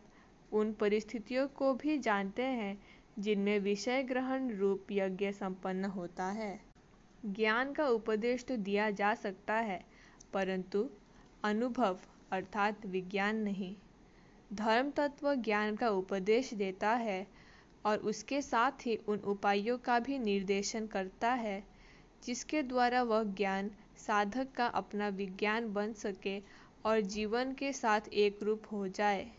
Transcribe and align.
उन 0.52 0.73
परिस्थितियों 0.73 1.48
को 1.48 1.73
भी 1.73 1.98
जानते 1.98 2.44
हैं, 2.44 2.78
जिनमें 3.20 3.59
विषय 3.59 4.04
ग्रहण 4.04 4.50
रूप 4.52 4.92
यज्ञ 4.92 5.31
संपन्न 5.31 5.86
होता 5.86 6.26
है। 6.26 6.59
ज्ञान 7.26 7.73
का 7.73 7.88
उपदेश 7.88 8.44
तो 8.44 8.58
दिया 8.58 8.89
जा 8.92 9.14
सकता 9.16 9.54
है, 9.54 9.84
परंतु 10.34 10.89
अनुभव 11.44 12.00
अर्थात 12.32 12.86
विज्ञान 12.86 13.36
नहीं। 13.36 13.76
धर्म 14.54 14.89
तत्व 14.92 15.34
ज्ञान 15.36 15.76
का 15.76 15.89
उपदेश 15.89 16.54
देता 16.54 16.89
है 16.89 17.28
और 17.86 17.98
उसके 17.98 18.42
साथ 18.42 18.86
ही 18.86 18.95
उन 18.95 19.20
उपायों 19.20 19.78
का 19.78 20.00
भी 20.00 20.20
निर्देशन 20.20 20.88
करता 20.88 21.34
है। 21.34 21.64
जिसके 22.23 22.64
द्वारा 22.64 23.04
वह 23.04 23.23
ज्ञान 23.23 23.72
साधक 23.98 24.48
का 24.56 24.66
अपना 24.66 25.08
विज्ञान 25.08 25.73
बन 25.73 25.94
सके 25.94 26.40
और 26.86 27.02
जीवन 27.02 27.54
के 27.54 27.73
साथ 27.73 28.02
एक 28.14 28.44
रूप 28.44 28.64
हो 28.72 28.88
जाए। 28.88 29.32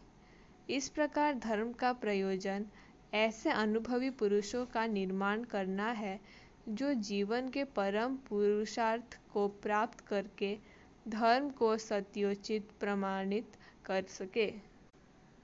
इस 0.71 0.89
प्रकार 0.89 1.35
धर्म 1.35 1.73
का 1.73 1.93
प्रयोजन 1.93 2.67
ऐसे 3.15 3.51
अनुभवी 3.51 4.11
पुरुषों 4.11 4.67
का 4.67 4.87
निर्माण 4.87 5.45
करना 5.45 5.91
है, 5.91 6.21
जो 6.69 6.95
जीवन 6.95 7.49
के 7.49 7.65
परम 7.65 8.17
पुरुषार्थ 8.17 9.19
को 9.33 9.49
प्राप्त 9.49 10.01
करके 10.01 10.59
धर्म 11.09 11.51
को 11.51 11.77
सत्योचित, 11.79 12.69
प्रमाणित 12.81 13.57
कर 13.85 14.03
सके। 14.03 14.53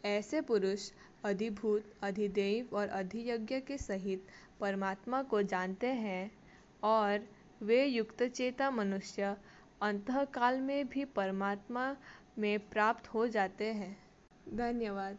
ऐसे 0.04 0.40
पुरुष 0.40 0.90
अधिभूत, 1.24 1.94
अधिदेव 2.02 2.76
और 2.76 2.88
अधियज्ञ 2.88 3.60
के 3.60 3.78
सहित 3.78 4.26
परमात्मा 4.60 5.22
को 5.22 5.42
जानते 5.42 5.86
हैं। 5.86 6.43
और 6.84 7.28
वे 7.62 7.84
युक्तचेता 7.84 8.70
मनुष्य 8.70 9.36
अंतकाल 9.82 10.60
में 10.60 10.88
भी 10.88 11.04
परमात्मा 11.04 11.96
में 12.38 12.58
प्राप्त 12.70 13.08
हो 13.08 13.26
जाते 13.28 13.72
हैं। 13.72 13.96
धन्यवाद। 14.54 15.18